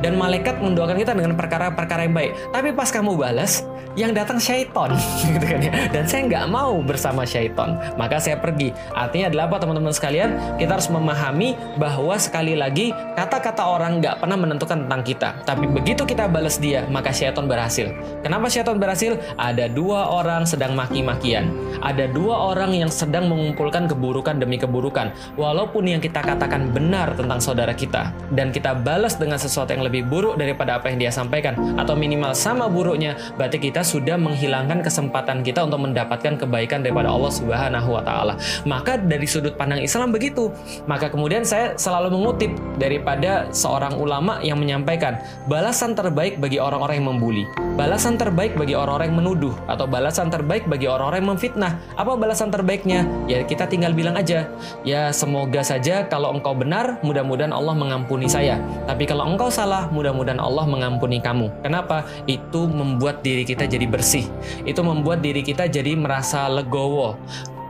Dan 0.00 0.16
malaikat 0.16 0.60
mendoakan 0.60 0.96
kita 0.96 1.12
dengan 1.12 1.36
perkara-perkara 1.36 2.08
yang 2.08 2.16
baik. 2.16 2.32
Tapi 2.52 2.68
pas 2.72 2.88
kamu 2.88 3.16
balas, 3.16 3.64
yang 3.98 4.14
datang 4.14 4.38
syaiton. 4.38 4.94
gitu 5.34 5.46
kan 5.46 5.60
ya. 5.62 5.72
Dan 5.90 6.04
saya 6.06 6.26
nggak 6.26 6.46
mau 6.50 6.78
bersama 6.82 7.26
syaiton. 7.26 7.74
Maka 7.98 8.22
saya 8.22 8.38
pergi. 8.38 8.70
Artinya 8.94 9.32
adalah 9.32 9.44
apa 9.50 9.56
teman-teman 9.58 9.92
sekalian? 9.94 10.30
Kita 10.60 10.78
harus 10.78 10.88
memahami 10.92 11.58
bahwa 11.80 12.14
sekali 12.20 12.54
lagi 12.54 12.94
kata-kata 13.18 13.62
orang 13.66 13.98
nggak 13.98 14.22
pernah 14.22 14.38
menentukan 14.38 14.86
tentang 14.86 15.02
kita. 15.02 15.28
Tapi 15.42 15.66
begitu 15.66 16.06
kita 16.06 16.30
balas 16.30 16.60
dia, 16.62 16.86
maka 16.86 17.10
syaiton 17.10 17.50
berhasil. 17.50 17.90
Kenapa 18.22 18.46
syaiton 18.46 18.78
berhasil? 18.78 19.18
Ada 19.34 19.66
dua 19.70 20.06
orang 20.10 20.46
sedang 20.50 20.74
maki-makian. 20.74 21.54
Ada 21.78 22.10
dua 22.10 22.50
orang 22.50 22.74
yang 22.74 22.90
sedang 22.90 23.30
mengumpulkan 23.30 23.86
keburukan 23.86 24.42
demi 24.42 24.58
keburukan. 24.58 25.14
Walaupun 25.38 25.86
yang 25.86 26.02
kita 26.02 26.18
katakan 26.18 26.74
benar 26.74 27.14
tentang 27.14 27.38
saudara 27.38 27.70
kita 27.70 28.10
dan 28.34 28.50
kita 28.50 28.74
balas 28.74 29.14
dengan 29.14 29.38
sesuatu 29.38 29.70
yang 29.70 29.86
lebih 29.86 30.10
buruk 30.10 30.34
daripada 30.34 30.82
apa 30.82 30.90
yang 30.90 30.98
dia 30.98 31.12
sampaikan 31.14 31.54
atau 31.78 31.94
minimal 31.94 32.34
sama 32.34 32.66
buruknya, 32.66 33.14
berarti 33.38 33.62
kita 33.62 33.86
sudah 33.86 34.18
menghilangkan 34.18 34.82
kesempatan 34.82 35.46
kita 35.46 35.62
untuk 35.62 35.86
mendapatkan 35.86 36.34
kebaikan 36.34 36.82
daripada 36.82 37.14
Allah 37.14 37.30
Subhanahu 37.30 37.94
wa 37.94 38.02
taala. 38.02 38.34
Maka 38.66 38.98
dari 38.98 39.30
sudut 39.30 39.54
pandang 39.54 39.80
Islam 39.80 40.10
begitu. 40.10 40.50
Maka 40.90 41.12
kemudian 41.12 41.46
saya 41.46 41.78
selalu 41.78 42.16
mengutip 42.16 42.50
daripada 42.80 43.46
seorang 43.54 43.94
ulama 44.00 44.40
yang 44.40 44.58
menyampaikan, 44.58 45.20
balasan 45.46 45.92
terbaik 45.92 46.40
bagi 46.40 46.56
orang-orang 46.56 47.04
yang 47.04 47.08
membuli, 47.12 47.44
balasan 47.74 48.18
terbaik 48.18 48.54
bagi 48.58 48.74
orang-orang 48.74 49.12
yang 49.12 49.18
menuduh 49.22 49.54
atau 49.66 49.86
balasan 49.86 50.30
terbaik 50.30 50.66
bagi 50.66 50.90
orang-orang 50.90 51.22
yang 51.22 51.30
memfitnah. 51.36 51.72
Apa 51.94 52.16
balasan 52.18 52.50
terbaiknya? 52.50 53.06
Ya 53.30 53.42
kita 53.46 53.66
tinggal 53.66 53.94
bilang 53.94 54.18
aja, 54.18 54.50
ya 54.82 55.10
semoga 55.14 55.62
saja 55.62 56.06
kalau 56.06 56.34
engkau 56.34 56.54
benar, 56.56 56.98
mudah-mudahan 57.04 57.54
Allah 57.54 57.74
mengampuni 57.76 58.26
saya. 58.26 58.58
Tapi 58.86 59.06
kalau 59.06 59.26
engkau 59.28 59.48
salah, 59.52 59.90
mudah-mudahan 59.92 60.40
Allah 60.40 60.66
mengampuni 60.66 61.22
kamu. 61.22 61.50
Kenapa? 61.62 62.06
Itu 62.26 62.66
membuat 62.66 63.22
diri 63.22 63.46
kita 63.46 63.66
jadi 63.66 63.86
bersih. 63.86 64.26
Itu 64.64 64.82
membuat 64.82 65.22
diri 65.22 65.44
kita 65.44 65.68
jadi 65.68 65.94
merasa 65.94 66.48
legowo. 66.50 67.16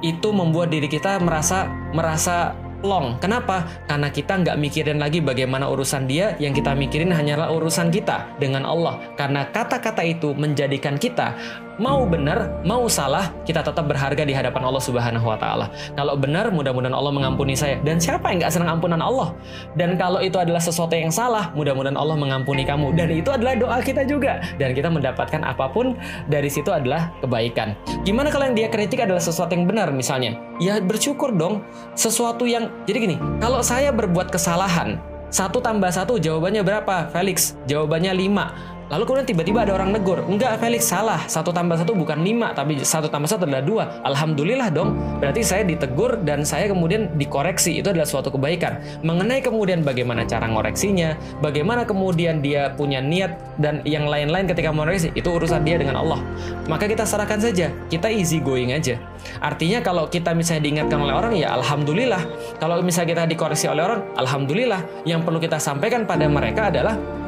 Itu 0.00 0.32
membuat 0.32 0.72
diri 0.72 0.88
kita 0.88 1.20
merasa 1.20 1.68
merasa 1.92 2.56
long. 2.82 3.16
Kenapa? 3.22 3.64
Karena 3.86 4.08
kita 4.12 4.40
nggak 4.40 4.56
mikirin 4.60 4.98
lagi 4.98 5.20
bagaimana 5.22 5.68
urusan 5.68 6.04
dia, 6.08 6.36
yang 6.42 6.52
kita 6.52 6.72
mikirin 6.76 7.12
hanyalah 7.12 7.52
urusan 7.52 7.88
kita 7.92 8.36
dengan 8.40 8.64
Allah. 8.64 9.00
Karena 9.16 9.48
kata-kata 9.48 10.04
itu 10.04 10.32
menjadikan 10.36 10.96
kita 10.96 11.36
mau 11.80 12.04
benar, 12.04 12.60
mau 12.60 12.84
salah, 12.86 13.32
kita 13.48 13.64
tetap 13.64 13.88
berharga 13.88 14.22
di 14.22 14.36
hadapan 14.36 14.68
Allah 14.68 14.84
Subhanahu 14.84 15.24
wa 15.24 15.40
taala. 15.40 15.72
Kalau 15.96 16.14
benar, 16.14 16.52
mudah-mudahan 16.52 16.92
Allah 16.92 17.08
mengampuni 17.08 17.56
saya. 17.56 17.80
Dan 17.80 17.96
siapa 17.96 18.28
yang 18.28 18.44
nggak 18.44 18.52
senang 18.52 18.76
ampunan 18.76 19.00
Allah? 19.00 19.32
Dan 19.74 19.96
kalau 19.96 20.20
itu 20.20 20.36
adalah 20.36 20.60
sesuatu 20.60 20.92
yang 20.92 21.08
salah, 21.08 21.48
mudah-mudahan 21.56 21.96
Allah 21.96 22.20
mengampuni 22.20 22.68
kamu. 22.68 22.92
Dan 22.92 23.08
itu 23.08 23.32
adalah 23.32 23.56
doa 23.56 23.80
kita 23.80 24.04
juga. 24.04 24.44
Dan 24.60 24.76
kita 24.76 24.92
mendapatkan 24.92 25.40
apa 25.40 25.72
pun 25.72 25.96
dari 26.28 26.52
situ 26.52 26.68
adalah 26.68 27.08
kebaikan. 27.24 27.72
Gimana 28.04 28.28
kalau 28.28 28.52
yang 28.52 28.56
dia 28.60 28.68
kritik 28.68 29.00
adalah 29.00 29.24
sesuatu 29.24 29.56
yang 29.56 29.64
benar 29.64 29.88
misalnya? 29.90 30.36
Ya 30.60 30.76
bersyukur 30.78 31.32
dong. 31.32 31.64
Sesuatu 31.96 32.44
yang 32.44 32.68
jadi 32.84 33.08
gini, 33.08 33.16
kalau 33.40 33.64
saya 33.64 33.88
berbuat 33.88 34.28
kesalahan, 34.28 35.00
satu 35.30 35.62
tambah 35.62 35.88
satu 35.94 36.18
jawabannya 36.18 36.66
berapa? 36.66 37.06
Felix, 37.14 37.54
jawabannya 37.70 38.10
lima 38.18 38.69
Lalu 38.90 39.02
kemudian 39.06 39.28
tiba-tiba 39.30 39.62
ada 39.62 39.78
orang 39.78 39.94
negur, 39.94 40.18
enggak 40.26 40.58
Felix 40.58 40.90
salah, 40.90 41.22
satu 41.30 41.54
tambah 41.54 41.78
satu 41.78 41.94
bukan 41.94 42.26
lima, 42.26 42.50
tapi 42.50 42.82
satu 42.82 43.06
tambah 43.06 43.30
satu 43.30 43.46
adalah 43.46 43.62
dua. 43.62 43.84
Alhamdulillah 44.02 44.66
dong, 44.74 44.98
berarti 45.22 45.46
saya 45.46 45.62
ditegur 45.62 46.18
dan 46.26 46.42
saya 46.42 46.66
kemudian 46.66 47.14
dikoreksi, 47.14 47.78
itu 47.78 47.86
adalah 47.94 48.02
suatu 48.02 48.34
kebaikan. 48.34 48.82
Mengenai 49.06 49.46
kemudian 49.46 49.86
bagaimana 49.86 50.26
cara 50.26 50.50
ngoreksinya, 50.50 51.14
bagaimana 51.38 51.86
kemudian 51.86 52.42
dia 52.42 52.74
punya 52.74 52.98
niat 52.98 53.38
dan 53.62 53.78
yang 53.86 54.10
lain-lain 54.10 54.50
ketika 54.50 54.74
mengoreksi, 54.74 55.14
itu 55.14 55.30
urusan 55.30 55.62
dia 55.62 55.78
dengan 55.78 56.02
Allah. 56.02 56.18
Maka 56.66 56.90
kita 56.90 57.06
serahkan 57.06 57.38
saja, 57.38 57.70
kita 57.86 58.10
easy 58.10 58.42
going 58.42 58.74
aja. 58.74 58.98
Artinya 59.38 59.86
kalau 59.86 60.10
kita 60.10 60.34
misalnya 60.34 60.66
diingatkan 60.66 60.98
oleh 60.98 61.14
orang, 61.14 61.38
ya 61.38 61.54
Alhamdulillah. 61.54 62.26
Kalau 62.58 62.82
misalnya 62.82 63.14
kita 63.14 63.22
dikoreksi 63.30 63.70
oleh 63.70 63.86
orang, 63.86 64.00
Alhamdulillah. 64.18 64.82
Yang 65.06 65.20
perlu 65.22 65.38
kita 65.38 65.62
sampaikan 65.62 66.10
pada 66.10 66.26
mereka 66.26 66.74
adalah 66.74 67.19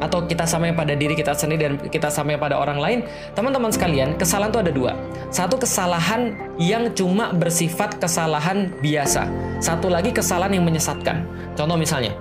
atau 0.00 0.24
kita 0.26 0.44
sampai 0.44 0.74
pada 0.74 0.92
diri 0.98 1.14
kita 1.14 1.32
sendiri 1.32 1.60
dan 1.68 1.74
kita 1.78 2.08
sampai 2.10 2.36
pada 2.36 2.58
orang 2.58 2.78
lain, 2.78 2.98
teman-teman 3.32 3.70
sekalian, 3.70 4.16
kesalahan 4.18 4.50
itu 4.50 4.60
ada 4.60 4.72
dua. 4.72 4.92
Satu 5.30 5.56
kesalahan 5.56 6.34
yang 6.58 6.90
cuma 6.92 7.30
bersifat 7.32 7.96
kesalahan 7.98 8.72
biasa. 8.82 9.28
Satu 9.62 9.88
lagi 9.88 10.10
kesalahan 10.10 10.58
yang 10.58 10.66
menyesatkan. 10.66 11.24
Contoh 11.54 11.78
misalnya, 11.78 12.12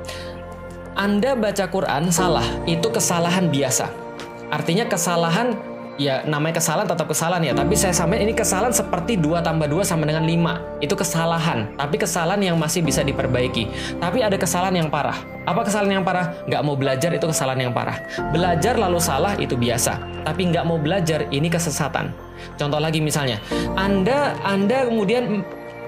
Anda 0.93 1.33
baca 1.33 1.65
Quran 1.67 2.13
salah, 2.13 2.45
itu 2.69 2.85
kesalahan 2.93 3.49
biasa. 3.49 3.89
Artinya 4.53 4.85
kesalahan 4.85 5.57
ya 5.97 6.25
namanya 6.25 6.57
kesalahan 6.57 6.87
tetap 6.89 7.07
kesalahan 7.09 7.43
ya. 7.43 7.53
Tapi 7.53 7.73
saya 7.77 7.93
sampai 7.93 8.23
ini 8.23 8.33
kesalahan 8.33 8.73
seperti 8.73 9.17
2 9.19 9.43
tambah 9.45 9.67
2 9.69 9.85
sama 9.85 10.07
dengan 10.09 10.25
5 10.25 10.83
itu 10.83 10.95
kesalahan. 10.95 11.69
Tapi 11.77 11.95
kesalahan 12.01 12.41
yang 12.41 12.55
masih 12.57 12.81
bisa 12.81 13.05
diperbaiki. 13.05 13.69
Tapi 14.01 14.25
ada 14.25 14.35
kesalahan 14.37 14.85
yang 14.85 14.89
parah. 14.89 15.17
Apa 15.43 15.67
kesalahan 15.67 16.01
yang 16.01 16.05
parah? 16.05 16.33
Nggak 16.47 16.61
mau 16.63 16.75
belajar 16.79 17.11
itu 17.13 17.25
kesalahan 17.27 17.69
yang 17.69 17.73
parah. 17.75 17.99
Belajar 18.31 18.79
lalu 18.79 18.99
salah 19.01 19.33
itu 19.37 19.53
biasa. 19.59 19.99
Tapi 20.23 20.41
nggak 20.49 20.65
mau 20.65 20.79
belajar 20.79 21.27
ini 21.29 21.51
kesesatan. 21.51 22.15
Contoh 22.55 22.79
lagi 22.79 22.99
misalnya. 23.03 23.39
Anda 23.75 24.35
anda 24.43 24.87
kemudian 24.87 25.43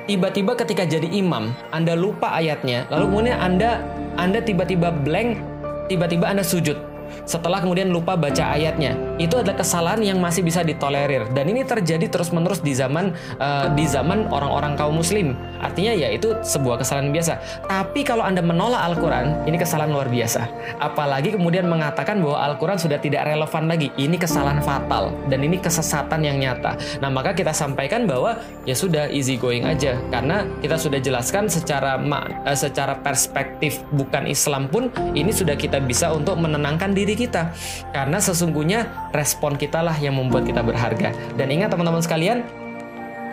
tiba-tiba 0.06 0.54
ketika 0.54 0.86
jadi 0.86 1.10
imam 1.10 1.50
anda 1.74 1.98
lupa 1.98 2.30
ayatnya 2.38 2.86
lalu 2.94 3.10
kemudian 3.10 3.42
anda 3.42 3.82
anda 4.22 4.38
tiba-tiba 4.38 4.94
blank 4.94 5.42
tiba-tiba 5.90 6.30
anda 6.30 6.46
sujud. 6.46 6.78
Setelah 7.26 7.62
kemudian 7.62 7.90
lupa 7.90 8.18
baca 8.18 8.54
ayatnya. 8.54 8.98
Itu 9.16 9.40
adalah 9.40 9.60
kesalahan 9.60 10.02
yang 10.04 10.20
masih 10.20 10.44
bisa 10.44 10.62
ditolerir 10.62 11.32
dan 11.32 11.46
ini 11.48 11.64
terjadi 11.64 12.12
terus-menerus 12.12 12.60
di 12.60 12.76
zaman 12.76 13.16
uh, 13.40 13.72
di 13.72 13.88
zaman 13.88 14.28
orang-orang 14.28 14.76
kaum 14.76 15.00
muslim. 15.00 15.36
Artinya 15.64 15.96
ya 15.96 16.12
itu 16.12 16.36
sebuah 16.44 16.84
kesalahan 16.84 17.10
biasa. 17.16 17.40
Tapi 17.66 18.04
kalau 18.04 18.28
Anda 18.28 18.44
menolak 18.44 18.82
Al-Qur'an, 18.92 19.48
ini 19.48 19.56
kesalahan 19.56 19.92
luar 19.92 20.12
biasa. 20.12 20.48
Apalagi 20.84 21.34
kemudian 21.34 21.66
mengatakan 21.66 22.20
bahwa 22.20 22.44
Al-Qur'an 22.44 22.80
sudah 22.80 23.00
tidak 23.00 23.24
relevan 23.28 23.66
lagi. 23.72 23.90
Ini 23.96 24.16
kesalahan 24.20 24.60
fatal 24.60 25.16
dan 25.32 25.40
ini 25.42 25.58
kesesatan 25.58 26.22
yang 26.22 26.38
nyata. 26.40 26.76
Nah, 27.00 27.10
maka 27.10 27.32
kita 27.32 27.56
sampaikan 27.56 28.04
bahwa 28.06 28.36
ya 28.68 28.76
sudah 28.76 29.08
easy 29.10 29.40
going 29.40 29.64
aja 29.64 29.96
karena 30.12 30.44
kita 30.60 30.76
sudah 30.76 31.00
jelaskan 31.00 31.48
secara 31.48 31.96
uh, 31.98 32.58
secara 32.58 33.00
perspektif 33.00 33.82
bukan 33.94 34.28
Islam 34.28 34.68
pun 34.68 34.90
ini 35.14 35.32
sudah 35.32 35.56
kita 35.56 35.80
bisa 35.82 36.12
untuk 36.12 36.38
menenangkan 36.40 36.92
diri 36.92 37.14
kita 37.16 37.54
karena 37.94 38.18
sesungguhnya 38.18 39.05
respon 39.12 39.60
kita 39.60 39.84
lah 39.84 39.96
yang 39.98 40.18
membuat 40.18 40.48
kita 40.48 40.62
berharga 40.66 41.14
dan 41.36 41.48
ingat 41.52 41.74
teman-teman 41.74 42.02
sekalian 42.02 42.46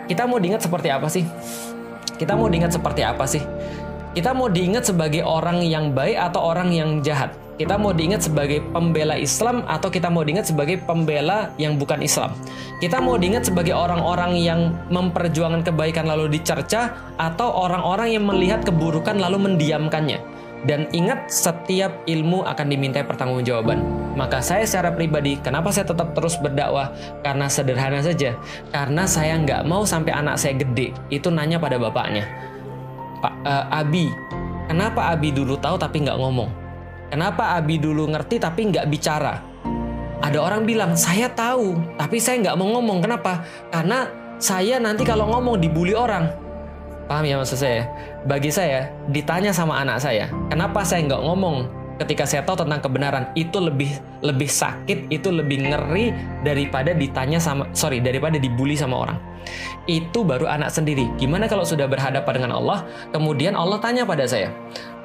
kita 0.05 0.27
mau 0.27 0.37
diingat 0.37 0.61
seperti 0.65 0.89
apa 0.91 1.07
sih 1.07 1.23
kita 2.19 2.35
mau 2.35 2.51
diingat 2.51 2.75
seperti 2.75 3.01
apa 3.01 3.25
sih 3.25 3.41
kita 4.13 4.35
mau 4.35 4.45
diingat 4.51 4.85
sebagai 4.85 5.25
orang 5.25 5.65
yang 5.65 5.95
baik 5.95 6.19
atau 6.19 6.53
orang 6.53 6.69
yang 6.69 7.01
jahat 7.01 7.33
kita 7.53 7.77
mau 7.77 7.93
diingat 7.93 8.25
sebagai 8.25 8.65
pembela 8.73 9.13
Islam 9.13 9.61
atau 9.69 9.93
kita 9.93 10.09
mau 10.09 10.25
diingat 10.25 10.49
sebagai 10.49 10.81
pembela 10.81 11.53
yang 11.61 11.77
bukan 11.77 12.01
Islam. 12.01 12.33
Kita 12.81 12.97
mau 12.97 13.13
diingat 13.13 13.45
sebagai 13.45 13.77
orang-orang 13.77 14.33
yang 14.41 14.73
memperjuangkan 14.89 15.61
kebaikan 15.61 16.09
lalu 16.09 16.33
dicerca 16.33 17.13
atau 17.21 17.53
orang-orang 17.53 18.17
yang 18.17 18.25
melihat 18.25 18.65
keburukan 18.65 19.21
lalu 19.21 19.53
mendiamkannya. 19.53 20.32
Dan 20.63 20.87
ingat, 20.95 21.27
setiap 21.27 22.07
ilmu 22.07 22.47
akan 22.47 22.67
diminta 22.71 23.03
pertanggungjawaban. 23.03 23.83
Maka 24.15 24.39
saya 24.39 24.63
secara 24.63 24.95
pribadi, 24.95 25.35
kenapa 25.43 25.75
saya 25.75 25.83
tetap 25.83 26.15
terus 26.15 26.39
berdakwah? 26.39 26.95
Karena 27.19 27.51
sederhana 27.51 27.99
saja. 27.99 28.39
Karena 28.71 29.03
saya 29.03 29.35
nggak 29.43 29.67
mau 29.67 29.83
sampai 29.83 30.15
anak 30.15 30.39
saya 30.39 30.55
gede, 30.55 30.95
itu 31.11 31.27
nanya 31.27 31.59
pada 31.59 31.75
bapaknya. 31.75 32.23
Pak 33.19 33.33
uh, 33.43 33.65
Abi, 33.75 34.07
kenapa 34.71 35.11
Abi 35.11 35.35
dulu 35.35 35.59
tahu 35.59 35.75
tapi 35.75 36.03
nggak 36.07 36.19
ngomong? 36.19 36.47
Kenapa 37.11 37.59
Abi 37.59 37.77
dulu 37.77 38.07
ngerti 38.07 38.39
tapi 38.39 38.71
nggak 38.71 38.87
bicara? 38.87 39.43
Ada 40.23 40.39
orang 40.39 40.63
bilang, 40.63 40.95
saya 40.95 41.27
tahu, 41.27 41.75
tapi 41.99 42.15
saya 42.23 42.39
nggak 42.39 42.55
mau 42.55 42.71
ngomong. 42.79 43.03
Kenapa? 43.03 43.43
Karena 43.67 44.07
saya 44.39 44.79
nanti 44.79 45.03
kalau 45.03 45.27
ngomong 45.27 45.59
dibully 45.59 45.91
orang. 45.91 46.42
Paham 47.05 47.23
ya 47.27 47.35
maksud 47.35 47.59
saya? 47.59 47.87
Bagi 48.23 48.49
saya, 48.49 48.87
ditanya 49.11 49.51
sama 49.51 49.79
anak 49.83 49.99
saya, 49.99 50.31
kenapa 50.47 50.87
saya 50.87 51.03
nggak 51.03 51.23
ngomong 51.23 51.67
ketika 52.01 52.25
saya 52.25 52.41
tahu 52.41 52.65
tentang 52.65 52.81
kebenaran 52.81 53.29
itu 53.37 53.59
lebih 53.59 53.91
lebih 54.25 54.49
sakit, 54.49 55.11
itu 55.13 55.29
lebih 55.29 55.69
ngeri 55.69 56.15
daripada 56.41 56.95
ditanya 56.95 57.37
sama 57.37 57.69
sorry 57.75 58.01
daripada 58.01 58.39
dibully 58.39 58.73
sama 58.73 59.03
orang. 59.07 59.17
Itu 59.85 60.23
baru 60.23 60.47
anak 60.47 60.71
sendiri. 60.71 61.11
Gimana 61.19 61.51
kalau 61.51 61.67
sudah 61.67 61.85
berhadapan 61.85 62.33
dengan 62.39 62.51
Allah, 62.55 62.87
kemudian 63.11 63.53
Allah 63.53 63.77
tanya 63.83 64.07
pada 64.07 64.23
saya, 64.23 64.49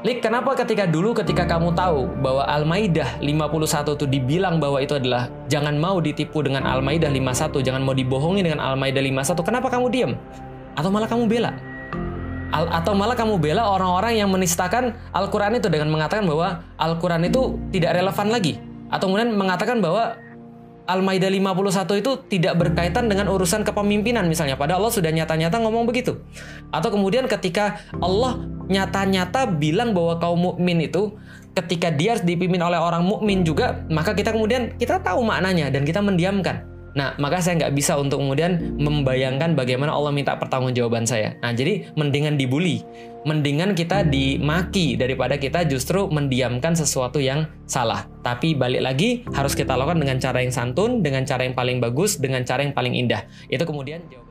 Lik, 0.06 0.22
kenapa 0.22 0.54
ketika 0.54 0.86
dulu 0.86 1.10
ketika 1.10 1.42
kamu 1.42 1.74
tahu 1.74 2.06
bahwa 2.22 2.46
Al-Maidah 2.46 3.18
51 3.18 3.98
itu 3.98 4.06
dibilang 4.06 4.62
bahwa 4.62 4.78
itu 4.78 4.94
adalah 4.94 5.26
jangan 5.50 5.74
mau 5.74 5.98
ditipu 5.98 6.38
dengan 6.38 6.70
Al-Maidah 6.70 7.10
51, 7.10 7.66
jangan 7.66 7.82
mau 7.82 7.98
dibohongi 7.98 8.46
dengan 8.46 8.62
Al-Maidah 8.62 9.02
51, 9.02 9.42
kenapa 9.42 9.66
kamu 9.66 9.90
diam? 9.90 10.14
Atau 10.78 10.94
malah 10.94 11.10
kamu 11.10 11.26
bela? 11.26 11.50
Al 12.48 12.64
atau 12.72 12.96
malah 12.96 13.12
kamu 13.12 13.36
bela 13.36 13.68
orang-orang 13.68 14.16
yang 14.16 14.32
menistakan 14.32 14.96
Al-Quran 15.12 15.60
itu 15.60 15.68
dengan 15.68 15.92
mengatakan 15.92 16.24
bahwa 16.24 16.64
Al-Quran 16.80 17.28
itu 17.28 17.60
tidak 17.68 18.00
relevan 18.00 18.32
lagi 18.32 18.56
atau 18.88 19.04
kemudian 19.12 19.36
mengatakan 19.36 19.84
bahwa 19.84 20.16
Al-Maidah 20.88 21.28
51 21.28 22.00
itu 22.00 22.12
tidak 22.32 22.56
berkaitan 22.56 23.12
dengan 23.12 23.28
urusan 23.28 23.60
kepemimpinan 23.60 24.24
misalnya 24.24 24.56
padahal 24.56 24.80
Allah 24.80 24.94
sudah 24.96 25.12
nyata-nyata 25.12 25.60
ngomong 25.60 25.84
begitu. 25.84 26.24
Atau 26.72 26.88
kemudian 26.88 27.28
ketika 27.28 27.84
Allah 28.00 28.40
nyata-nyata 28.72 29.52
bilang 29.52 29.92
bahwa 29.92 30.16
kaum 30.16 30.40
mukmin 30.40 30.88
itu 30.88 31.12
ketika 31.52 31.92
dia 31.92 32.16
harus 32.16 32.24
dipimpin 32.24 32.64
oleh 32.64 32.80
orang 32.80 33.04
mukmin 33.04 33.44
juga, 33.44 33.84
maka 33.92 34.16
kita 34.16 34.32
kemudian 34.32 34.80
kita 34.80 35.04
tahu 35.04 35.20
maknanya 35.20 35.68
dan 35.68 35.84
kita 35.84 36.00
mendiamkan. 36.00 36.64
Nah, 36.98 37.14
maka 37.22 37.38
saya 37.38 37.62
nggak 37.62 37.78
bisa 37.78 37.94
untuk 37.94 38.18
kemudian 38.18 38.74
membayangkan 38.74 39.54
bagaimana 39.54 39.94
Allah 39.94 40.10
minta 40.10 40.34
pertanggungjawaban 40.34 41.06
saya. 41.06 41.38
Nah, 41.38 41.54
jadi 41.54 41.94
mendingan 41.94 42.34
dibully, 42.34 42.82
mendingan 43.22 43.78
kita 43.78 44.02
dimaki 44.02 44.98
daripada 44.98 45.38
kita 45.38 45.62
justru 45.62 46.10
mendiamkan 46.10 46.74
sesuatu 46.74 47.22
yang 47.22 47.46
salah. 47.70 48.10
Tapi 48.26 48.58
balik 48.58 48.82
lagi 48.82 49.22
harus 49.30 49.54
kita 49.54 49.78
lakukan 49.78 50.02
dengan 50.02 50.18
cara 50.18 50.42
yang 50.42 50.50
santun, 50.50 51.06
dengan 51.06 51.22
cara 51.22 51.46
yang 51.46 51.54
paling 51.54 51.78
bagus, 51.78 52.18
dengan 52.18 52.42
cara 52.42 52.66
yang 52.66 52.74
paling 52.74 52.98
indah. 52.98 53.22
Itu 53.46 53.62
kemudian 53.62 54.02
jawaban 54.10 54.27